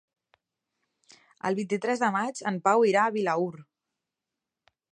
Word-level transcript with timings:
El 1.49 1.57
vint-i-tres 1.59 2.01
de 2.03 2.09
maig 2.15 2.41
en 2.53 2.57
Pau 2.69 2.87
irà 2.93 3.05
a 3.05 3.13
Vilaür. 3.19 3.63